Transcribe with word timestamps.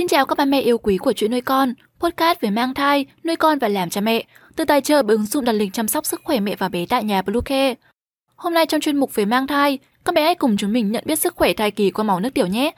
Xin 0.00 0.08
chào 0.08 0.26
các 0.26 0.38
ba 0.38 0.44
mẹ 0.44 0.60
yêu 0.60 0.78
quý 0.78 0.98
của 0.98 1.12
chuyện 1.12 1.30
nuôi 1.30 1.40
con, 1.40 1.74
podcast 1.98 2.40
về 2.40 2.50
mang 2.50 2.74
thai, 2.74 3.06
nuôi 3.24 3.36
con 3.36 3.58
và 3.58 3.68
làm 3.68 3.90
cha 3.90 4.00
mẹ, 4.00 4.24
từ 4.56 4.64
tài 4.64 4.80
trợ 4.80 5.02
bởi 5.02 5.16
ứng 5.16 5.26
dụng 5.26 5.44
đặt 5.44 5.52
lịch 5.52 5.72
chăm 5.72 5.88
sóc 5.88 6.06
sức 6.06 6.20
khỏe 6.24 6.40
mẹ 6.40 6.56
và 6.56 6.68
bé 6.68 6.86
tại 6.88 7.04
nhà 7.04 7.22
Bluecare. 7.22 7.74
Hôm 8.36 8.54
nay 8.54 8.66
trong 8.66 8.80
chuyên 8.80 8.96
mục 8.96 9.14
về 9.14 9.24
mang 9.24 9.46
thai, 9.46 9.78
các 10.04 10.14
mẹ 10.14 10.22
hãy 10.22 10.34
cùng 10.34 10.56
chúng 10.56 10.72
mình 10.72 10.92
nhận 10.92 11.04
biết 11.06 11.18
sức 11.18 11.36
khỏe 11.36 11.52
thai 11.52 11.70
kỳ 11.70 11.90
qua 11.90 12.04
màu 12.04 12.20
nước 12.20 12.34
tiểu 12.34 12.46
nhé. 12.46 12.70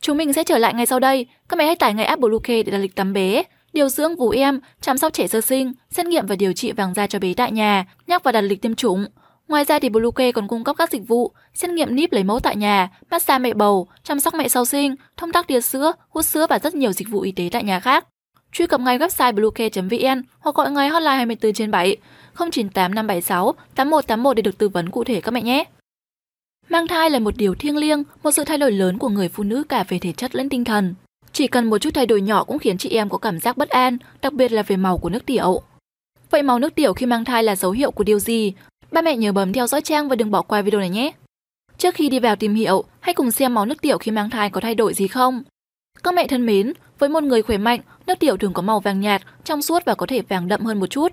Chúng 0.00 0.16
mình 0.16 0.32
sẽ 0.32 0.44
trở 0.44 0.58
lại 0.58 0.74
ngay 0.74 0.86
sau 0.86 1.00
đây, 1.00 1.26
các 1.48 1.56
mẹ 1.56 1.66
hãy 1.66 1.76
tải 1.76 1.94
ngay 1.94 2.04
app 2.04 2.20
Bluecare 2.20 2.62
để 2.62 2.72
đặt 2.72 2.78
lịch 2.78 2.94
tắm 2.94 3.12
bé, 3.12 3.42
điều 3.72 3.88
dưỡng 3.88 4.16
vú 4.16 4.30
em, 4.30 4.60
chăm 4.80 4.98
sóc 4.98 5.12
trẻ 5.12 5.26
sơ 5.26 5.40
sinh, 5.40 5.72
xét 5.90 6.06
nghiệm 6.06 6.26
và 6.26 6.36
điều 6.36 6.52
trị 6.52 6.72
vàng 6.72 6.94
da 6.94 7.06
cho 7.06 7.18
bé 7.18 7.34
tại 7.34 7.52
nhà, 7.52 7.84
nhắc 8.06 8.24
và 8.24 8.32
đặt 8.32 8.40
lịch 8.40 8.62
tiêm 8.62 8.74
chủng. 8.74 9.06
Ngoài 9.52 9.64
ra 9.64 9.78
thì 9.78 9.88
Bluecare 9.88 10.32
còn 10.32 10.48
cung 10.48 10.64
cấp 10.64 10.76
các 10.78 10.90
dịch 10.90 11.08
vụ 11.08 11.32
xét 11.54 11.70
nghiệm 11.70 11.94
níp 11.96 12.12
lấy 12.12 12.24
mẫu 12.24 12.40
tại 12.40 12.56
nhà, 12.56 12.90
massage 13.10 13.38
mẹ 13.38 13.54
bầu, 13.54 13.88
chăm 14.02 14.20
sóc 14.20 14.34
mẹ 14.34 14.48
sau 14.48 14.64
sinh, 14.64 14.94
thông 15.16 15.32
tắc 15.32 15.46
tia 15.46 15.60
sữa, 15.60 15.92
hút 16.08 16.24
sữa 16.24 16.46
và 16.50 16.58
rất 16.58 16.74
nhiều 16.74 16.92
dịch 16.92 17.08
vụ 17.08 17.20
y 17.20 17.32
tế 17.32 17.48
tại 17.52 17.64
nhà 17.64 17.80
khác. 17.80 18.06
Truy 18.52 18.66
cập 18.66 18.80
ngay 18.80 18.98
website 18.98 19.34
bluecare.vn 19.34 20.22
hoặc 20.38 20.54
gọi 20.54 20.70
ngay 20.70 20.88
hotline 20.88 21.16
24 21.16 21.52
trên 21.52 21.70
7 21.70 21.96
098 22.36 22.94
576 22.94 23.54
8181 23.74 24.36
để 24.36 24.42
được 24.42 24.58
tư 24.58 24.68
vấn 24.68 24.90
cụ 24.90 25.04
thể 25.04 25.20
các 25.20 25.30
mẹ 25.30 25.42
nhé. 25.42 25.64
Mang 26.68 26.88
thai 26.88 27.10
là 27.10 27.18
một 27.18 27.36
điều 27.36 27.54
thiêng 27.54 27.76
liêng, 27.76 28.02
một 28.22 28.30
sự 28.30 28.44
thay 28.44 28.58
đổi 28.58 28.72
lớn 28.72 28.98
của 28.98 29.08
người 29.08 29.28
phụ 29.28 29.42
nữ 29.42 29.62
cả 29.68 29.84
về 29.88 29.98
thể 29.98 30.12
chất 30.12 30.34
lẫn 30.34 30.48
tinh 30.48 30.64
thần. 30.64 30.94
Chỉ 31.32 31.46
cần 31.46 31.70
một 31.70 31.78
chút 31.78 31.90
thay 31.94 32.06
đổi 32.06 32.20
nhỏ 32.20 32.44
cũng 32.44 32.58
khiến 32.58 32.78
chị 32.78 32.88
em 32.88 33.08
có 33.08 33.18
cảm 33.18 33.40
giác 33.40 33.56
bất 33.56 33.68
an, 33.68 33.98
đặc 34.22 34.32
biệt 34.32 34.52
là 34.52 34.62
về 34.62 34.76
màu 34.76 34.98
của 34.98 35.08
nước 35.08 35.26
tiểu. 35.26 35.62
Vậy 36.30 36.42
màu 36.42 36.58
nước 36.58 36.74
tiểu 36.74 36.92
khi 36.92 37.06
mang 37.06 37.24
thai 37.24 37.42
là 37.42 37.56
dấu 37.56 37.70
hiệu 37.70 37.90
của 37.90 38.04
điều 38.04 38.18
gì? 38.18 38.52
Ba 38.92 39.02
mẹ 39.02 39.16
nhớ 39.16 39.32
bấm 39.32 39.52
theo 39.52 39.66
dõi 39.66 39.82
trang 39.82 40.08
và 40.08 40.16
đừng 40.16 40.30
bỏ 40.30 40.42
qua 40.42 40.62
video 40.62 40.80
này 40.80 40.90
nhé. 40.90 41.12
Trước 41.78 41.94
khi 41.94 42.08
đi 42.08 42.18
vào 42.18 42.36
tìm 42.36 42.54
hiểu, 42.54 42.84
hãy 43.00 43.14
cùng 43.14 43.30
xem 43.30 43.54
máu 43.54 43.66
nước 43.66 43.80
tiểu 43.82 43.98
khi 43.98 44.10
mang 44.10 44.30
thai 44.30 44.50
có 44.50 44.60
thay 44.60 44.74
đổi 44.74 44.94
gì 44.94 45.08
không. 45.08 45.42
Các 46.02 46.14
mẹ 46.14 46.26
thân 46.26 46.46
mến, 46.46 46.72
với 46.98 47.08
một 47.08 47.22
người 47.22 47.42
khỏe 47.42 47.58
mạnh, 47.58 47.80
nước 48.06 48.18
tiểu 48.18 48.36
thường 48.36 48.52
có 48.52 48.62
màu 48.62 48.80
vàng 48.80 49.00
nhạt, 49.00 49.22
trong 49.44 49.62
suốt 49.62 49.84
và 49.84 49.94
có 49.94 50.06
thể 50.06 50.22
vàng 50.28 50.48
đậm 50.48 50.64
hơn 50.64 50.80
một 50.80 50.86
chút. 50.86 51.12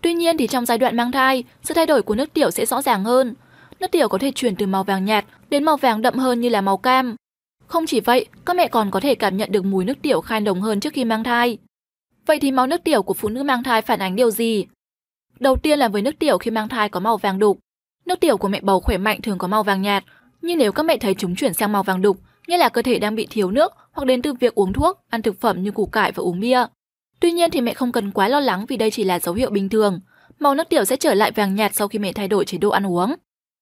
Tuy 0.00 0.14
nhiên 0.14 0.36
thì 0.36 0.46
trong 0.46 0.66
giai 0.66 0.78
đoạn 0.78 0.96
mang 0.96 1.12
thai, 1.12 1.44
sự 1.62 1.74
thay 1.74 1.86
đổi 1.86 2.02
của 2.02 2.14
nước 2.14 2.32
tiểu 2.34 2.50
sẽ 2.50 2.66
rõ 2.66 2.82
ràng 2.82 3.04
hơn. 3.04 3.34
Nước 3.80 3.90
tiểu 3.90 4.08
có 4.08 4.18
thể 4.18 4.32
chuyển 4.34 4.56
từ 4.56 4.66
màu 4.66 4.84
vàng 4.84 5.04
nhạt 5.04 5.24
đến 5.50 5.64
màu 5.64 5.76
vàng 5.76 6.02
đậm 6.02 6.14
hơn 6.14 6.40
như 6.40 6.48
là 6.48 6.60
màu 6.60 6.76
cam. 6.76 7.16
Không 7.66 7.86
chỉ 7.86 8.00
vậy, 8.00 8.26
các 8.44 8.56
mẹ 8.56 8.68
còn 8.68 8.90
có 8.90 9.00
thể 9.00 9.14
cảm 9.14 9.36
nhận 9.36 9.52
được 9.52 9.64
mùi 9.64 9.84
nước 9.84 10.02
tiểu 10.02 10.20
khai 10.20 10.40
nồng 10.40 10.60
hơn 10.60 10.80
trước 10.80 10.92
khi 10.92 11.04
mang 11.04 11.24
thai. 11.24 11.58
Vậy 12.26 12.38
thì 12.40 12.50
máu 12.50 12.66
nước 12.66 12.84
tiểu 12.84 13.02
của 13.02 13.14
phụ 13.14 13.28
nữ 13.28 13.42
mang 13.42 13.62
thai 13.62 13.82
phản 13.82 13.98
ánh 13.98 14.16
điều 14.16 14.30
gì? 14.30 14.66
Đầu 15.40 15.56
tiên 15.56 15.78
là 15.78 15.88
với 15.88 16.02
nước 16.02 16.18
tiểu 16.18 16.38
khi 16.38 16.50
mang 16.50 16.68
thai 16.68 16.88
có 16.88 17.00
màu 17.00 17.16
vàng 17.16 17.38
đục. 17.38 17.58
Nước 18.06 18.20
tiểu 18.20 18.36
của 18.36 18.48
mẹ 18.48 18.60
bầu 18.60 18.80
khỏe 18.80 18.98
mạnh 18.98 19.20
thường 19.22 19.38
có 19.38 19.48
màu 19.48 19.62
vàng 19.62 19.82
nhạt, 19.82 20.04
nhưng 20.42 20.58
nếu 20.58 20.72
các 20.72 20.82
mẹ 20.82 20.96
thấy 20.96 21.14
chúng 21.14 21.36
chuyển 21.36 21.54
sang 21.54 21.72
màu 21.72 21.82
vàng 21.82 22.02
đục, 22.02 22.16
nghĩa 22.46 22.58
là 22.58 22.68
cơ 22.68 22.82
thể 22.82 22.98
đang 22.98 23.14
bị 23.14 23.26
thiếu 23.30 23.50
nước 23.50 23.72
hoặc 23.92 24.04
đến 24.04 24.22
từ 24.22 24.32
việc 24.32 24.54
uống 24.54 24.72
thuốc, 24.72 25.00
ăn 25.10 25.22
thực 25.22 25.40
phẩm 25.40 25.62
như 25.62 25.70
củ 25.70 25.86
cải 25.86 26.12
và 26.12 26.20
uống 26.20 26.40
bia. 26.40 26.64
Tuy 27.20 27.32
nhiên 27.32 27.50
thì 27.50 27.60
mẹ 27.60 27.74
không 27.74 27.92
cần 27.92 28.10
quá 28.10 28.28
lo 28.28 28.40
lắng 28.40 28.66
vì 28.68 28.76
đây 28.76 28.90
chỉ 28.90 29.04
là 29.04 29.18
dấu 29.18 29.34
hiệu 29.34 29.50
bình 29.50 29.68
thường. 29.68 30.00
Màu 30.38 30.54
nước 30.54 30.68
tiểu 30.68 30.84
sẽ 30.84 30.96
trở 30.96 31.14
lại 31.14 31.32
vàng 31.32 31.54
nhạt 31.54 31.74
sau 31.74 31.88
khi 31.88 31.98
mẹ 31.98 32.12
thay 32.12 32.28
đổi 32.28 32.44
chế 32.44 32.58
độ 32.58 32.70
ăn 32.70 32.86
uống. 32.86 33.14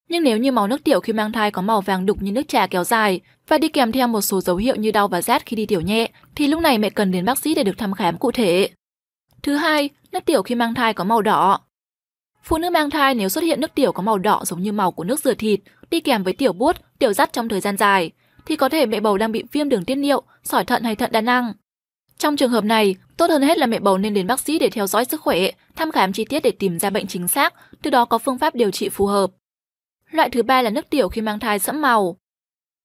Nhưng 0.08 0.22
nếu 0.22 0.38
như 0.38 0.52
máu 0.52 0.66
nước 0.66 0.84
tiểu 0.84 1.00
khi 1.00 1.12
mang 1.12 1.32
thai 1.32 1.50
có 1.50 1.62
màu 1.62 1.80
vàng 1.80 2.06
đục 2.06 2.22
như 2.22 2.32
nước 2.32 2.48
trà 2.48 2.66
kéo 2.66 2.84
dài 2.84 3.20
và 3.48 3.58
đi 3.58 3.68
kèm 3.68 3.92
theo 3.92 4.08
một 4.08 4.20
số 4.20 4.40
dấu 4.40 4.56
hiệu 4.56 4.76
như 4.76 4.90
đau 4.90 5.08
và 5.08 5.22
rát 5.22 5.46
khi 5.46 5.56
đi 5.56 5.66
tiểu 5.66 5.80
nhẹ, 5.80 6.10
thì 6.34 6.46
lúc 6.46 6.60
này 6.60 6.78
mẹ 6.78 6.90
cần 6.90 7.10
đến 7.10 7.24
bác 7.24 7.38
sĩ 7.38 7.54
để 7.54 7.62
được 7.62 7.78
thăm 7.78 7.94
khám 7.94 8.18
cụ 8.18 8.30
thể. 8.30 8.68
Thứ 9.42 9.54
hai, 9.54 9.90
nước 10.12 10.24
tiểu 10.24 10.42
khi 10.42 10.54
mang 10.54 10.74
thai 10.74 10.94
có 10.94 11.04
màu 11.04 11.22
đỏ. 11.22 11.60
Phụ 12.48 12.58
nữ 12.58 12.70
mang 12.70 12.90
thai 12.90 13.14
nếu 13.14 13.28
xuất 13.28 13.44
hiện 13.44 13.60
nước 13.60 13.74
tiểu 13.74 13.92
có 13.92 14.02
màu 14.02 14.18
đỏ 14.18 14.42
giống 14.44 14.62
như 14.62 14.72
màu 14.72 14.92
của 14.92 15.04
nước 15.04 15.20
rửa 15.20 15.34
thịt, 15.34 15.60
đi 15.90 16.00
kèm 16.00 16.22
với 16.22 16.32
tiểu 16.32 16.52
buốt, 16.52 16.76
tiểu 16.98 17.12
dắt 17.12 17.32
trong 17.32 17.48
thời 17.48 17.60
gian 17.60 17.76
dài, 17.76 18.10
thì 18.46 18.56
có 18.56 18.68
thể 18.68 18.86
mẹ 18.86 19.00
bầu 19.00 19.18
đang 19.18 19.32
bị 19.32 19.44
viêm 19.52 19.68
đường 19.68 19.84
tiết 19.84 19.94
niệu, 19.94 20.22
sỏi 20.44 20.64
thận 20.64 20.82
hay 20.84 20.96
thận 20.96 21.12
đa 21.12 21.20
năng. 21.20 21.52
Trong 22.18 22.36
trường 22.36 22.50
hợp 22.50 22.64
này, 22.64 22.94
tốt 23.16 23.30
hơn 23.30 23.42
hết 23.42 23.58
là 23.58 23.66
mẹ 23.66 23.78
bầu 23.78 23.98
nên 23.98 24.14
đến 24.14 24.26
bác 24.26 24.40
sĩ 24.40 24.58
để 24.58 24.68
theo 24.70 24.86
dõi 24.86 25.04
sức 25.04 25.20
khỏe, 25.20 25.50
thăm 25.76 25.92
khám 25.92 26.12
chi 26.12 26.24
tiết 26.24 26.40
để 26.42 26.50
tìm 26.50 26.78
ra 26.78 26.90
bệnh 26.90 27.06
chính 27.06 27.28
xác, 27.28 27.54
từ 27.82 27.90
đó 27.90 28.04
có 28.04 28.18
phương 28.18 28.38
pháp 28.38 28.54
điều 28.54 28.70
trị 28.70 28.88
phù 28.88 29.06
hợp. 29.06 29.30
Loại 30.10 30.30
thứ 30.30 30.42
ba 30.42 30.62
là 30.62 30.70
nước 30.70 30.90
tiểu 30.90 31.08
khi 31.08 31.20
mang 31.20 31.38
thai 31.38 31.58
sẫm 31.58 31.80
màu. 31.80 32.16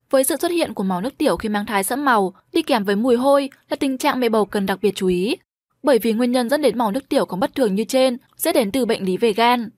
Với 0.09 0.23
sự 0.23 0.35
xuất 0.38 0.52
hiện 0.52 0.73
của 0.73 0.84
màu 0.84 1.02
nước 1.02 1.18
tiểu 1.18 1.38
khi 1.38 1.50
mang 1.50 1.66
thai 1.66 1.84
sẫm 1.84 2.06
màu, 2.06 2.34
đi 2.53 2.62
kèm 2.62 2.84
với 2.84 2.96
mùi 2.96 3.16
hôi 3.16 3.50
là 3.69 3.75
tình 3.75 3.97
trạng 3.97 4.19
mẹ 4.19 4.29
bầu 4.29 4.46
cần 4.46 4.66
đặc 4.66 4.79
biệt 4.81 4.96
chú 4.96 5.07
ý 5.07 5.35
bởi 5.84 6.00
vì 6.00 6.14
nguyên 6.14 6.32
nhân 6.32 6.50
dẫn 6.50 6.62
đến 6.62 6.78
màu 6.78 6.92
nước 6.92 7.10
tiểu 7.10 7.26
có 7.26 7.38
bất 7.38 7.56
thường 7.56 7.76
như 7.76 7.84
trên 7.84 8.18
sẽ 8.38 8.54
đến 8.54 8.72
từ 8.72 8.86
bệnh 8.86 9.06
lý 9.06 9.18
về 9.18 9.34
gan. 9.34 9.70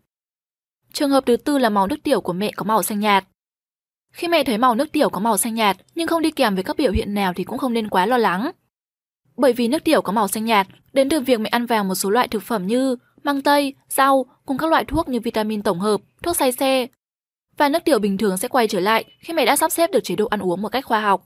Trường 0.94 1.12
hợp 1.12 1.26
thứ 1.26 1.38
tư 1.38 1.58
là 1.58 1.70
màu 1.70 1.88
nước 1.88 2.04
tiểu 2.04 2.22
của 2.22 2.34
mẹ 2.34 2.52
có 2.56 2.64
màu 2.64 2.84
xanh 2.84 3.00
nhạt. 3.00 3.26
Khi 4.14 4.28
mẹ 4.28 4.44
thấy 4.44 4.58
màu 4.58 4.76
nước 4.76 4.92
tiểu 4.92 5.10
có 5.10 5.20
màu 5.20 5.38
xanh 5.38 5.56
nhạt 5.56 5.78
nhưng 5.96 6.08
không 6.08 6.22
đi 6.22 6.32
kèm 6.32 6.56
với 6.56 6.64
các 6.64 6.78
biểu 6.78 6.92
hiện 6.92 7.14
nào 7.14 7.34
thì 7.36 7.44
cũng 7.44 7.58
không 7.58 7.74
nên 7.74 7.90
quá 7.90 8.06
lo 8.06 8.18
lắng. 8.18 8.52
Bởi 9.38 9.54
vì 9.54 9.68
nước 9.68 9.84
tiểu 9.84 10.02
có 10.02 10.12
màu 10.12 10.28
xanh 10.28 10.46
nhạt 10.46 10.68
đến 10.94 11.10
từ 11.10 11.20
việc 11.20 11.40
mẹ 11.40 11.50
ăn 11.50 11.66
vào 11.66 11.84
một 11.84 11.96
số 11.96 12.10
loại 12.10 12.28
thực 12.28 12.44
phẩm 12.44 12.68
như 12.68 12.96
măng 13.24 13.42
tây, 13.42 13.74
rau 13.90 14.26
cùng 14.46 14.58
các 14.58 14.70
loại 14.70 14.86
thuốc 14.86 15.10
như 15.10 15.20
vitamin 15.20 15.62
tổng 15.62 15.80
hợp, 15.80 16.02
thuốc 16.24 16.36
say 16.36 16.52
xe. 16.52 16.88
Và 17.58 17.70
nước 17.70 17.84
tiểu 17.86 18.00
bình 18.00 18.18
thường 18.18 18.38
sẽ 18.38 18.48
quay 18.48 18.68
trở 18.68 18.80
lại 18.80 19.06
khi 19.20 19.34
mẹ 19.34 19.46
đã 19.46 19.56
sắp 19.56 19.72
xếp 19.72 19.92
được 19.92 20.04
chế 20.04 20.16
độ 20.16 20.26
ăn 20.26 20.40
uống 20.40 20.62
một 20.62 20.70
cách 20.70 20.86
khoa 20.86 21.02
học. 21.02 21.24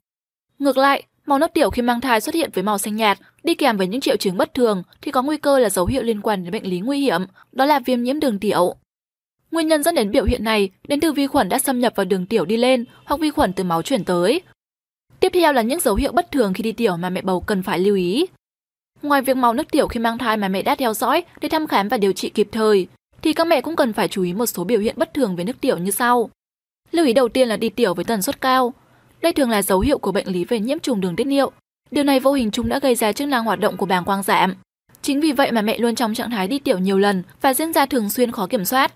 Ngược 0.60 0.78
lại, 0.78 1.04
Màu 1.30 1.40
nước 1.40 1.54
tiểu 1.54 1.70
khi 1.70 1.82
mang 1.82 2.02
thai 2.02 2.22
xuất 2.22 2.36
hiện 2.36 2.50
với 2.54 2.64
màu 2.64 2.78
xanh 2.78 2.96
nhạt, 2.96 3.18
đi 3.44 3.56
kèm 3.56 3.78
với 3.78 3.88
những 3.88 4.02
triệu 4.02 4.18
chứng 4.18 4.38
bất 4.38 4.54
thường 4.54 4.84
thì 5.02 5.12
có 5.12 5.22
nguy 5.22 5.38
cơ 5.38 5.60
là 5.60 5.70
dấu 5.70 5.86
hiệu 5.86 6.04
liên 6.04 6.22
quan 6.22 6.44
đến 6.44 6.52
bệnh 6.52 6.70
lý 6.70 6.80
nguy 6.80 7.00
hiểm, 7.00 7.22
đó 7.52 7.66
là 7.66 7.80
viêm 7.80 8.04
nhiễm 8.04 8.20
đường 8.20 8.40
tiểu. 8.40 8.76
Nguyên 9.52 9.68
nhân 9.68 9.84
dẫn 9.84 9.96
đến 9.96 10.12
biểu 10.12 10.26
hiện 10.26 10.44
này 10.44 10.70
đến 10.88 11.00
từ 11.00 11.12
vi 11.12 11.28
khuẩn 11.28 11.50
đã 11.50 11.60
xâm 11.60 11.80
nhập 11.80 11.94
vào 11.96 12.06
đường 12.06 12.26
tiểu 12.26 12.46
đi 12.46 12.58
lên 12.58 12.86
hoặc 13.06 13.20
vi 13.20 13.32
khuẩn 13.32 13.54
từ 13.54 13.64
máu 13.64 13.82
chuyển 13.82 14.04
tới. 14.04 14.42
Tiếp 15.20 15.30
theo 15.34 15.54
là 15.54 15.62
những 15.62 15.80
dấu 15.80 15.96
hiệu 15.96 16.12
bất 16.12 16.32
thường 16.32 16.54
khi 16.54 16.64
đi 16.64 16.72
tiểu 16.72 16.98
mà 16.98 17.10
mẹ 17.10 17.22
bầu 17.22 17.40
cần 17.40 17.64
phải 17.64 17.80
lưu 17.80 17.96
ý. 17.96 18.26
Ngoài 19.02 19.22
việc 19.22 19.38
màu 19.38 19.54
nước 19.54 19.72
tiểu 19.72 19.88
khi 19.88 20.00
mang 20.00 20.18
thai 20.18 20.38
mà 20.38 20.48
mẹ 20.48 20.62
đã 20.62 20.76
theo 20.76 20.94
dõi 20.94 21.24
để 21.42 21.50
thăm 21.50 21.68
khám 21.68 21.88
và 21.88 21.98
điều 21.98 22.14
trị 22.14 22.30
kịp 22.30 22.48
thời, 22.52 22.88
thì 23.22 23.34
các 23.34 23.48
mẹ 23.48 23.62
cũng 23.62 23.76
cần 23.76 23.94
phải 23.94 24.08
chú 24.08 24.24
ý 24.24 24.34
một 24.34 24.46
số 24.46 24.64
biểu 24.64 24.80
hiện 24.80 24.96
bất 24.98 25.14
thường 25.14 25.36
về 25.36 25.44
nước 25.44 25.62
tiểu 25.62 25.78
như 25.78 25.92
sau. 25.92 26.30
Lưu 26.92 27.06
ý 27.06 27.14
đầu 27.14 27.30
tiên 27.30 27.48
là 27.48 27.58
đi 27.58 27.70
tiểu 27.70 27.94
với 27.94 28.06
tần 28.06 28.22
suất 28.22 28.42
cao, 28.42 28.74
đây 29.22 29.34
thường 29.34 29.50
là 29.50 29.62
dấu 29.62 29.80
hiệu 29.80 29.97
của 29.97 30.12
bệnh 30.12 30.28
lý 30.28 30.46
về 30.46 30.59
nhiễm 30.59 30.80
trùng 30.80 31.02
đường 31.02 31.16
tiết 31.16 31.28
niệu. 31.28 31.52
Điều 31.91 32.03
này 32.03 32.19
vô 32.19 32.34
hình 32.34 32.52
chung 32.52 32.69
đã 32.69 32.80
gây 32.80 32.96
ra 32.96 33.12
chức 33.12 33.28
năng 33.28 33.44
hoạt 33.44 33.59
động 33.59 33.78
của 33.78 33.85
bàng 33.85 34.06
quang 34.06 34.24
giảm. 34.24 34.53
Chính 35.02 35.22
vì 35.22 35.31
vậy 35.31 35.52
mà 35.52 35.62
mẹ 35.62 35.78
luôn 35.78 35.96
trong 35.96 36.13
trạng 36.13 36.30
thái 36.30 36.47
đi 36.47 36.59
tiểu 36.59 36.80
nhiều 36.80 36.97
lần 36.97 37.24
và 37.41 37.53
diễn 37.53 37.74
ra 37.74 37.85
thường 37.85 38.09
xuyên 38.09 38.31
khó 38.31 38.47
kiểm 38.47 38.66
soát. 38.66 38.94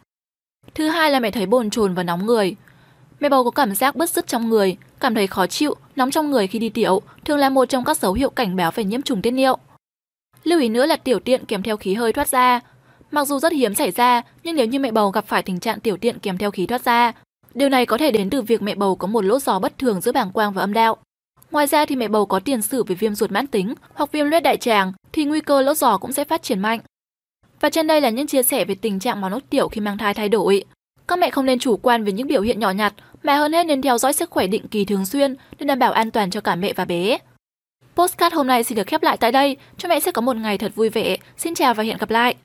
Thứ 0.76 0.88
hai 0.88 1.12
là 1.12 1.20
mẹ 1.20 1.32
thấy 1.32 1.46
bồn 1.46 1.70
chồn 1.70 1.94
và 1.94 2.04
nóng 2.04 2.26
người. 2.26 2.56
Mẹ 3.20 3.30
bầu 3.30 3.44
có 3.44 3.52
cảm 3.52 3.76
giác 3.76 3.96
bứt 3.96 4.10
rứt 4.10 4.28
trong 4.28 4.50
người, 4.50 4.78
cảm 5.00 5.16
thấy 5.16 5.28
khó 5.28 5.48
chịu, 5.48 5.76
nóng 5.96 6.12
trong 6.12 6.32
người 6.32 6.48
khi 6.48 6.60
đi 6.60 6.70
tiểu, 6.70 7.02
thường 7.26 7.38
là 7.38 7.50
một 7.50 7.66
trong 7.66 7.84
các 7.84 7.98
dấu 7.98 8.14
hiệu 8.14 8.30
cảnh 8.30 8.56
báo 8.56 8.72
về 8.76 8.84
nhiễm 8.84 9.02
trùng 9.02 9.22
tiết 9.22 9.32
niệu. 9.32 9.58
Lưu 10.44 10.60
ý 10.60 10.70
nữa 10.70 10.86
là 10.86 10.96
tiểu 10.96 11.20
tiện 11.20 11.46
kèm 11.46 11.64
theo 11.64 11.78
khí 11.78 11.94
hơi 11.94 12.14
thoát 12.14 12.28
ra. 12.28 12.60
Mặc 13.12 13.28
dù 13.28 13.40
rất 13.40 13.52
hiếm 13.52 13.76
xảy 13.76 13.92
ra, 13.92 14.22
nhưng 14.44 14.56
nếu 14.56 14.66
như 14.66 14.80
mẹ 14.80 14.92
bầu 14.92 15.10
gặp 15.10 15.26
phải 15.28 15.44
tình 15.44 15.60
trạng 15.60 15.80
tiểu 15.80 15.98
tiện 15.98 16.20
kèm 16.20 16.38
theo 16.38 16.52
khí 16.52 16.66
thoát 16.66 16.86
ra, 16.86 17.14
Điều 17.54 17.70
này 17.70 17.86
có 17.86 17.98
thể 17.98 18.12
đến 18.12 18.30
từ 18.30 18.42
việc 18.42 18.62
mẹ 18.62 18.76
bầu 18.76 18.96
có 18.96 19.08
một 19.08 19.26
lỗ 19.26 19.40
giò 19.40 19.60
bất 19.60 19.78
thường 19.78 20.02
giữa 20.02 20.12
bàng 20.12 20.32
quang 20.32 20.54
và 20.54 20.64
âm 20.64 20.74
đạo. 20.74 20.98
Ngoài 21.52 21.68
ra 21.68 21.86
thì 21.86 21.96
mẹ 21.96 22.08
bầu 22.08 22.26
có 22.26 22.40
tiền 22.40 22.62
sử 22.62 22.84
về 22.84 22.96
viêm 22.96 23.16
ruột 23.16 23.32
mãn 23.32 23.48
tính 23.48 23.74
hoặc 23.94 24.12
viêm 24.12 24.30
loét 24.30 24.44
đại 24.44 24.58
tràng 24.58 24.94
thì 25.12 25.26
nguy 25.26 25.42
cơ 25.42 25.62
lỗ 25.62 25.74
giò 25.74 25.98
cũng 25.98 26.12
sẽ 26.12 26.24
phát 26.24 26.44
triển 26.44 26.60
mạnh. 26.60 26.80
Và 27.60 27.70
trên 27.70 27.88
đây 27.88 28.02
là 28.02 28.10
những 28.10 28.28
chia 28.28 28.44
sẻ 28.44 28.66
về 28.66 28.76
tình 28.76 29.00
trạng 29.00 29.22
máu 29.22 29.30
nốt 29.30 29.40
tiểu 29.50 29.68
khi 29.68 29.82
mang 29.82 29.98
thai 29.98 30.14
thay 30.14 30.30
đổi. 30.30 30.64
Các 31.08 31.20
mẹ 31.20 31.30
không 31.30 31.46
nên 31.46 31.60
chủ 31.60 31.78
quan 31.78 32.04
về 32.04 32.12
những 32.12 32.28
biểu 32.28 32.42
hiện 32.42 32.60
nhỏ 32.60 32.72
nhặt, 32.72 32.94
mà 33.24 33.38
hơn 33.38 33.54
hết 33.54 33.64
nên 33.64 33.82
theo 33.82 33.98
dõi 33.98 34.14
sức 34.14 34.30
khỏe 34.30 34.48
định 34.48 34.68
kỳ 34.68 34.86
thường 34.86 35.06
xuyên 35.06 35.36
để 35.60 35.66
đảm 35.66 35.80
bảo 35.80 35.92
an 35.92 36.12
toàn 36.12 36.32
cho 36.32 36.42
cả 36.42 36.56
mẹ 36.56 36.74
và 36.74 36.86
bé. 36.86 37.18
Postcard 37.96 38.36
hôm 38.36 38.48
nay 38.48 38.64
xin 38.64 38.76
được 38.76 38.88
khép 38.88 39.04
lại 39.04 39.18
tại 39.18 39.32
đây. 39.32 39.58
Cho 39.78 39.90
mẹ 39.90 40.00
sẽ 40.00 40.12
có 40.12 40.22
một 40.22 40.36
ngày 40.36 40.58
thật 40.58 40.76
vui 40.76 40.90
vẻ. 40.90 41.18
Xin 41.38 41.56
chào 41.56 41.74
và 41.74 41.84
hẹn 41.84 41.98
gặp 41.98 42.10
lại. 42.10 42.36